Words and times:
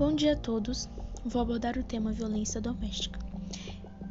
Bom 0.00 0.14
dia 0.14 0.32
a 0.32 0.36
todos. 0.36 0.88
Vou 1.26 1.42
abordar 1.42 1.76
o 1.76 1.84
tema 1.84 2.10
violência 2.10 2.58
doméstica. 2.58 3.20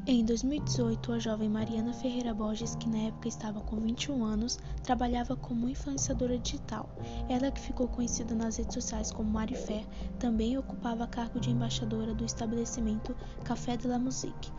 Em 0.05 0.23
2018, 0.23 1.13
a 1.13 1.18
jovem 1.18 1.50
Mariana 1.50 1.93
Ferreira 1.93 2.31
Borges, 2.31 2.75
que 2.75 2.88
na 2.88 3.07
época 3.07 3.27
estava 3.27 3.59
com 3.62 3.75
21 3.77 4.23
anos, 4.23 4.60
trabalhava 4.83 5.36
como 5.36 5.67
influenciadora 5.67 6.38
digital. 6.38 6.88
Ela, 7.28 7.50
que 7.50 7.60
ficou 7.60 7.88
conhecida 7.88 8.36
nas 8.36 8.57
redes 8.57 8.75
sociais 8.75 9.10
como 9.10 9.32
Marifé, 9.32 9.83
também 10.20 10.60
ocupava 10.60 11.07
cargo 11.07 11.39
de 11.39 11.50
embaixadora 11.50 12.14
do 12.14 12.24
estabelecimento 12.24 13.15
Café 13.43 13.75
de 13.75 13.87
la 13.87 13.97
Musique, 13.97 14.51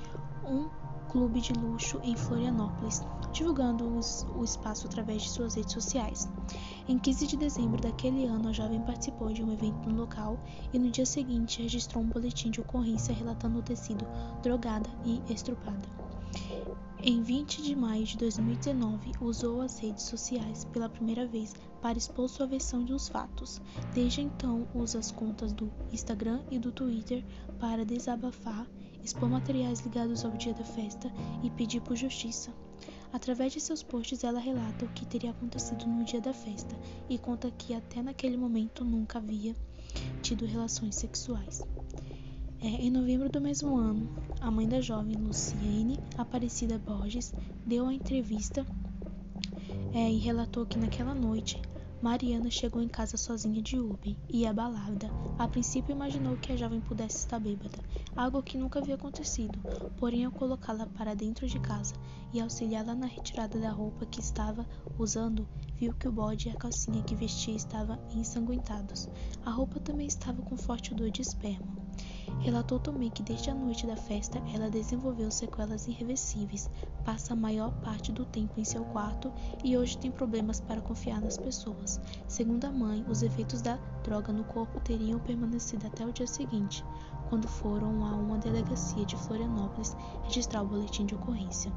um 0.45 0.69
clube 1.10 1.41
de 1.41 1.52
luxo 1.52 2.01
em 2.02 2.16
Florianópolis, 2.16 3.05
divulgando 3.33 4.01
o 4.34 4.42
espaço 4.42 4.88
através 4.88 5.23
de 5.23 5.30
suas 5.30 5.55
redes 5.55 5.74
sociais. 5.74 6.28
Em 6.89 6.99
15 6.99 7.27
de 7.27 7.37
dezembro 7.37 7.80
daquele 7.80 8.25
ano, 8.27 8.48
a 8.48 8.52
jovem 8.52 8.80
participou 8.80 9.33
de 9.33 9.43
um 9.43 9.52
evento 9.52 9.88
no 9.88 10.01
local 10.01 10.38
e 10.73 10.79
no 10.79 10.91
dia 10.91 11.07
seguinte 11.07 11.62
registrou 11.62 12.02
um 12.02 12.09
boletim 12.09 12.51
de 12.51 12.61
ocorrência 12.61 13.15
relatando 13.15 13.62
ter 13.62 13.77
sido 13.77 14.07
drogada 14.43 14.91
e 15.05 15.23
estrupada. 15.33 15.88
Em 17.02 17.23
20 17.23 17.62
de 17.62 17.74
maio 17.74 18.05
de 18.05 18.19
2019, 18.19 19.12
usou 19.23 19.62
as 19.62 19.79
redes 19.79 20.05
sociais 20.05 20.66
pela 20.66 20.88
primeira 20.88 21.27
vez 21.27 21.55
para 21.80 21.97
expor 21.97 22.29
sua 22.29 22.47
versão 22.47 22.85
dos 22.85 23.09
fatos. 23.09 23.60
Desde 23.95 24.21
então, 24.21 24.69
usa 24.74 24.99
as 24.99 25.10
contas 25.10 25.52
do 25.52 25.73
Instagram 25.91 26.43
e 26.51 26.59
do 26.59 26.71
Twitter 26.71 27.24
para 27.59 27.87
desabafar, 27.87 28.66
expor 29.02 29.30
materiais 29.30 29.80
ligados 29.80 30.24
ao 30.24 30.33
dia 30.33 30.52
da 30.52 30.65
festa 30.65 31.10
e 31.43 31.49
pedir 31.51 31.80
por 31.80 31.97
justiça. 31.97 32.52
Através 33.12 33.52
de 33.52 33.60
seus 33.60 33.82
posts, 33.82 34.23
ela 34.23 34.38
relata 34.38 34.84
o 34.84 34.88
que 34.88 35.05
teria 35.05 35.30
acontecido 35.30 35.87
no 35.87 36.05
dia 36.05 36.20
da 36.20 36.32
festa 36.32 36.77
e 37.09 37.18
conta 37.18 37.51
que 37.51 37.74
até 37.74 38.02
naquele 38.02 38.37
momento 38.37 38.84
nunca 38.84 39.18
havia 39.18 39.54
tido 40.23 40.46
relações 40.46 40.95
sexuais. 40.95 41.66
É, 42.62 42.66
em 42.66 42.90
novembro 42.90 43.29
do 43.29 43.40
mesmo 43.40 43.76
ano, 43.76 44.09
a 44.40 44.51
mãe 44.51 44.68
da 44.68 44.80
jovem 44.80 45.16
Luciene 45.16 45.98
Aparecida 46.16 46.79
Borges 46.79 47.35
deu 47.66 47.87
a 47.87 47.95
entrevista 47.95 48.66
é, 49.92 50.10
e 50.10 50.18
relatou 50.18 50.65
que 50.66 50.79
naquela 50.79 51.15
noite 51.15 51.60
Mariana 52.02 52.48
chegou 52.51 52.80
em 52.80 52.88
casa 52.88 53.18
sozinha 53.18 53.60
de 53.60 53.79
Uber 53.79 54.16
e 54.26 54.46
abalada. 54.46 55.10
A 55.38 55.46
princípio 55.46 55.93
imaginou 55.93 56.34
que 56.38 56.51
a 56.51 56.57
jovem 56.57 56.80
pudesse 56.80 57.18
estar 57.18 57.38
bêbada, 57.38 57.79
algo 58.16 58.42
que 58.42 58.57
nunca 58.57 58.79
havia 58.79 58.95
acontecido. 58.95 59.59
Porém, 59.98 60.24
ao 60.24 60.32
colocá-la 60.32 60.87
para 60.87 61.15
dentro 61.15 61.46
de 61.46 61.60
casa 61.60 61.92
e 62.32 62.40
auxiliá-la 62.40 62.95
na 62.95 63.04
retirada 63.04 63.59
da 63.60 63.70
roupa 63.70 64.06
que 64.06 64.19
estava 64.19 64.66
usando, 64.98 65.47
viu 65.76 65.92
que 65.92 66.09
o 66.09 66.12
bode 66.12 66.48
e 66.48 66.50
a 66.50 66.56
calcinha 66.56 67.03
que 67.03 67.15
vestia 67.15 67.54
estavam 67.54 67.98
ensanguentados. 68.14 69.06
A 69.44 69.50
roupa 69.50 69.78
também 69.78 70.06
estava 70.06 70.41
com 70.41 70.56
forte 70.56 70.94
odor 70.94 71.10
de 71.10 71.20
esperma. 71.20 71.69
Relatou 72.38 72.78
também 72.78 73.10
que 73.10 73.22
desde 73.22 73.50
a 73.50 73.54
noite 73.54 73.86
da 73.86 73.97
festa 73.97 74.41
ela 74.54 74.70
desenvolveu 74.70 75.31
sequelas 75.31 75.86
irreversíveis, 75.86 76.70
passa 77.04 77.32
a 77.32 77.36
maior 77.36 77.70
parte 77.82 78.12
do 78.12 78.25
tempo 78.25 78.59
em 78.59 78.64
seu 78.64 78.84
quarto 78.84 79.32
e 79.62 79.76
hoje 79.76 79.98
tem 79.98 80.10
problemas 80.10 80.60
para 80.60 80.81
confiar 80.81 81.20
nas 81.20 81.36
pessoas. 81.36 82.00
Segundo 82.26 82.64
a 82.64 82.70
mãe, 82.70 83.04
os 83.08 83.22
efeitos 83.22 83.60
da 83.60 83.76
droga 84.03 84.32
no 84.32 84.44
corpo 84.44 84.81
teriam 84.81 85.19
permanecido 85.19 85.86
até 85.86 86.06
o 86.06 86.12
dia 86.12 86.26
seguinte, 86.26 86.84
quando 87.28 87.47
foram 87.47 88.04
a 88.04 88.16
uma 88.16 88.38
delegacia 88.38 89.04
de 89.04 89.16
Florianópolis 89.16 89.97
registrar 90.25 90.62
o 90.62 90.66
boletim 90.66 91.06
de 91.06 91.14
ocorrência. 91.14 91.72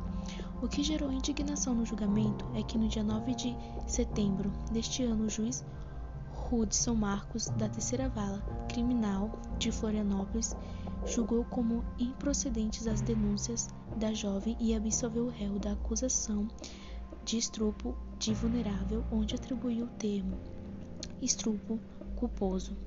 O 0.61 0.67
que 0.67 0.81
gerou 0.81 1.11
indignação 1.11 1.75
no 1.75 1.85
julgamento 1.85 2.45
é 2.55 2.63
que 2.63 2.77
no 2.77 2.87
dia 2.87 3.03
9 3.03 3.35
de 3.35 3.55
setembro 3.85 4.51
deste 4.71 5.03
ano 5.03 5.25
o 5.25 5.29
juiz 5.29 5.63
Hudson 6.53 6.93
Marcos, 6.93 7.47
da 7.57 7.67
Terceira 7.67 8.07
Vala 8.09 8.39
Criminal 8.69 9.31
de 9.57 9.71
Florianópolis, 9.71 10.55
julgou 11.03 11.43
como 11.45 11.83
improcedentes 11.97 12.86
as 12.86 13.02
denúncias 13.02 13.69
da 13.97 14.14
jovem 14.14 14.55
e 14.59 14.75
absolveu 14.75 15.25
o 15.25 15.30
réu 15.30 15.58
da 15.58 15.71
acusação 15.71 16.47
de 17.25 17.39
estupro 17.39 17.97
de 18.19 18.36
vulnerável, 18.36 19.03
onde 19.11 19.33
atribuiu 19.33 19.86
o 19.86 19.97
termo 19.97 20.39
estupro 21.19 21.81
culposo. 22.15 22.77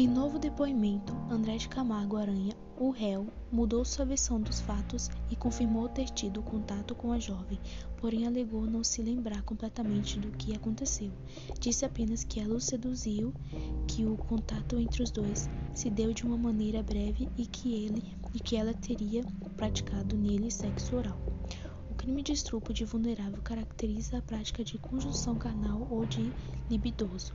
Em 0.00 0.08
novo 0.08 0.38
depoimento, 0.38 1.14
André 1.28 1.58
de 1.58 1.68
Camargo 1.68 2.16
Aranha, 2.16 2.56
o 2.74 2.88
réu, 2.88 3.26
mudou 3.52 3.84
sua 3.84 4.06
versão 4.06 4.40
dos 4.40 4.58
fatos 4.58 5.10
e 5.30 5.36
confirmou 5.36 5.90
ter 5.90 6.06
tido 6.06 6.42
contato 6.42 6.94
com 6.94 7.12
a 7.12 7.18
jovem, 7.18 7.60
porém 7.98 8.26
alegou 8.26 8.62
não 8.62 8.82
se 8.82 9.02
lembrar 9.02 9.42
completamente 9.42 10.18
do 10.18 10.30
que 10.30 10.56
aconteceu. 10.56 11.12
Disse 11.60 11.84
apenas 11.84 12.24
que 12.24 12.40
ela 12.40 12.54
o 12.54 12.60
seduziu, 12.62 13.34
que 13.86 14.06
o 14.06 14.16
contato 14.16 14.78
entre 14.78 15.02
os 15.02 15.10
dois 15.10 15.50
se 15.74 15.90
deu 15.90 16.14
de 16.14 16.24
uma 16.24 16.38
maneira 16.38 16.82
breve 16.82 17.28
e 17.36 17.44
que 17.44 17.74
ele 17.74 18.02
e 18.32 18.40
que 18.40 18.56
ela 18.56 18.72
teria 18.72 19.22
praticado 19.54 20.16
nele 20.16 20.50
sexo 20.50 20.96
oral. 20.96 21.20
O 21.90 21.94
crime 21.94 22.22
de 22.22 22.32
estupro 22.32 22.72
de 22.72 22.86
vulnerável 22.86 23.42
caracteriza 23.42 24.16
a 24.16 24.22
prática 24.22 24.64
de 24.64 24.78
conjunção 24.78 25.34
carnal 25.34 25.86
ou 25.90 26.06
de 26.06 26.32
libidoso 26.70 27.34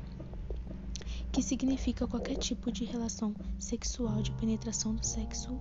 que 1.36 1.44
significa 1.44 2.08
qualquer 2.08 2.38
tipo 2.38 2.72
de 2.72 2.86
relação 2.86 3.36
sexual 3.60 4.22
de 4.22 4.32
penetração 4.32 4.96
do 4.96 5.06
sexo 5.06 5.60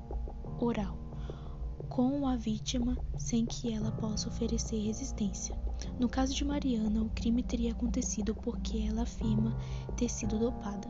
oral 0.61 0.97
com 1.89 2.27
a 2.27 2.37
vítima 2.37 2.97
sem 3.19 3.45
que 3.45 3.73
ela 3.73 3.93
possa 3.93 4.29
oferecer 4.29 4.79
resistência. 4.79 5.57
No 5.99 6.09
caso 6.09 6.34
de 6.34 6.45
Mariana, 6.45 7.03
o 7.03 7.11
crime 7.11 7.43
teria 7.43 7.73
acontecido 7.73 8.34
porque 8.34 8.79
ela 8.79 9.03
afirma 9.03 9.57
ter 9.97 10.09
sido 10.09 10.39
dopada. 10.39 10.89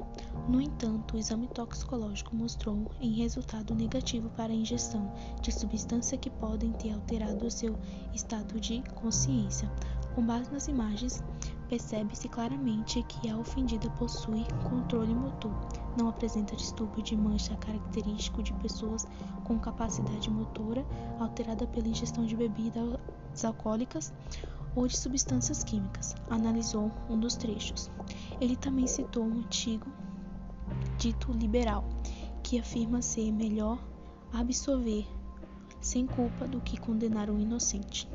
No 0.49 0.61
entanto, 0.61 1.15
o 1.15 1.19
exame 1.19 1.49
toxicológico 1.49 2.37
mostrou 2.37 2.91
em 3.01 3.15
resultado 3.15 3.75
negativo 3.75 4.31
para 4.31 4.53
a 4.53 4.57
injeção 4.57 5.13
de 5.41 5.53
substâncias 5.53 6.21
que 6.21 6.31
podem 6.31 6.73
ter 6.73 6.93
alterado 6.93 7.47
o 7.47 7.51
seu 7.51 7.79
estado 8.15 8.61
de 8.61 8.83
consciência. 8.95 9.71
Com 10.15 10.25
base 10.25 10.51
nas 10.53 10.69
imagens, 10.69 11.23
percebe-se 11.69 12.29
claramente 12.29 13.03
que 13.05 13.29
a 13.29 13.37
ofendida 13.37 13.89
possui 13.91 14.45
controle 14.69 15.15
motor, 15.15 15.53
não 15.97 16.09
apresenta 16.09 16.57
distúrbio 16.57 17.03
de 17.03 17.17
mancha 17.17 17.57
característico 17.57 18.43
de 18.43 18.53
pessoas 18.55 19.07
com 19.45 19.59
capacidade 19.59 20.31
motora 20.31 20.85
alterada 21.19 21.67
pela 21.67 21.89
ingestão 21.89 22.25
de 22.25 22.37
bebidas 22.37 22.99
alcoólicas 23.45 24.13
ou 24.75 24.87
de 24.87 24.97
substâncias 24.97 25.63
químicas, 25.63 26.15
analisou 26.29 26.91
um 27.09 27.19
dos 27.19 27.37
trechos. 27.37 27.91
Ele 28.41 28.57
também 28.57 28.87
citou 28.87 29.25
um 29.25 29.39
antigo 29.39 29.87
dito 30.99 31.33
liberal, 31.33 31.85
que 32.43 32.59
afirma 32.59 33.01
ser 33.03 33.33
melhor 33.33 33.79
absolver 34.33 35.07
sem 35.81 36.07
culpa 36.07 36.47
do 36.49 36.61
que 36.61 36.79
condenar 36.79 37.31
um 37.31 37.39
inocente. 37.39 38.09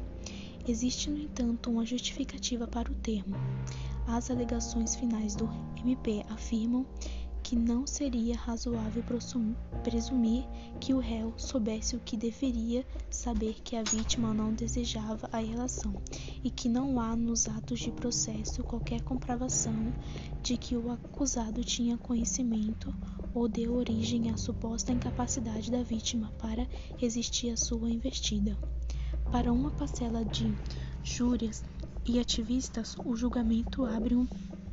Existe, 0.69 1.09
no 1.09 1.17
entanto, 1.17 1.71
uma 1.71 1.83
justificativa 1.83 2.67
para 2.67 2.91
o 2.91 2.95
termo. 2.95 3.35
As 4.05 4.29
alegações 4.29 4.93
finais 4.93 5.35
do 5.35 5.49
MP 5.83 6.23
afirmam 6.29 6.85
que 7.41 7.55
não 7.55 7.87
seria 7.87 8.35
razoável 8.35 9.03
presumir 9.83 10.45
que 10.79 10.93
o 10.93 10.99
réu 10.99 11.33
soubesse 11.37 11.95
o 11.95 11.99
que 11.99 12.15
deveria 12.15 12.85
saber 13.09 13.55
que 13.63 13.75
a 13.75 13.81
vítima 13.81 14.31
não 14.31 14.53
desejava 14.53 15.27
a 15.31 15.39
relação 15.39 15.91
e 16.43 16.51
que 16.51 16.69
não 16.69 16.99
há 16.99 17.15
nos 17.15 17.47
atos 17.49 17.79
de 17.79 17.89
processo 17.91 18.63
qualquer 18.63 19.01
comprovação 19.01 19.91
de 20.43 20.55
que 20.55 20.77
o 20.77 20.91
acusado 20.91 21.63
tinha 21.63 21.97
conhecimento 21.97 22.93
ou 23.33 23.47
deu 23.47 23.73
origem 23.73 24.29
à 24.29 24.37
suposta 24.37 24.91
incapacidade 24.91 25.71
da 25.71 25.81
vítima 25.81 26.31
para 26.37 26.67
resistir 26.99 27.49
à 27.49 27.57
sua 27.57 27.89
investida. 27.89 28.55
Para 29.31 29.53
uma 29.53 29.69
parcela 29.69 30.25
de 30.25 30.55
júrias 31.03 31.63
e 32.03 32.19
ativistas, 32.19 32.95
o 33.05 33.15
julgamento 33.15 33.85
abre 33.85 34.15
um 34.15 34.27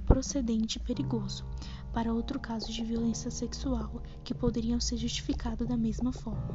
procedente 0.07 0.79
perigoso 0.79 1.45
para 1.93 2.13
outro 2.13 2.41
caso 2.41 2.73
de 2.73 2.83
violência 2.83 3.31
sexual 3.31 4.03
que 4.25 4.33
poderiam 4.35 4.81
ser 4.81 4.97
justificados 4.97 5.69
da 5.69 5.77
mesma 5.77 6.11
forma. 6.11 6.49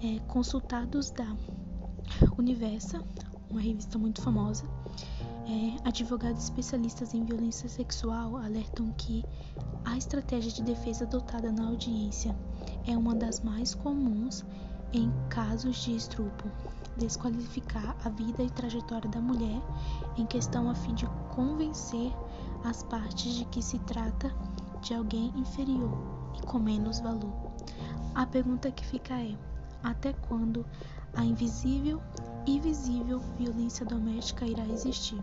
É, 0.00 0.20
consultados 0.28 1.10
da 1.10 1.36
Universa, 2.38 3.04
uma 3.50 3.60
revista 3.60 3.98
muito 3.98 4.22
famosa, 4.22 4.64
é, 5.46 5.88
advogados 5.88 6.44
especialistas 6.44 7.14
em 7.14 7.24
violência 7.24 7.68
sexual 7.68 8.36
alertam 8.36 8.92
que 8.92 9.24
a 9.84 9.98
estratégia 9.98 10.52
de 10.52 10.62
defesa 10.62 11.04
adotada 11.04 11.50
na 11.50 11.66
audiência 11.66 12.36
é 12.86 12.96
uma 12.96 13.14
das 13.14 13.40
mais 13.40 13.74
comuns 13.74 14.44
em 14.92 15.10
casos 15.28 15.82
de 15.82 15.96
estupro 15.96 16.50
desqualificar 16.96 17.96
a 18.04 18.08
vida 18.08 18.42
e 18.42 18.50
trajetória 18.50 19.08
da 19.08 19.20
mulher 19.20 19.60
em 20.16 20.26
questão 20.26 20.68
a 20.68 20.74
fim 20.74 20.94
de 20.94 21.06
convencer 21.34 22.12
as 22.64 22.82
partes 22.82 23.34
de 23.34 23.44
que 23.46 23.62
se 23.62 23.78
trata 23.80 24.32
de 24.80 24.94
alguém 24.94 25.32
inferior 25.36 25.96
e 26.36 26.46
com 26.46 26.58
menos 26.58 27.00
valor. 27.00 27.32
A 28.14 28.26
pergunta 28.26 28.70
que 28.70 28.84
fica 28.84 29.14
é: 29.14 29.36
até 29.82 30.12
quando 30.12 30.66
a 31.14 31.24
invisível 31.24 32.00
e 32.46 32.60
visível 32.60 33.20
violência 33.38 33.84
doméstica 33.86 34.46
irá 34.46 34.66
existir? 34.66 35.20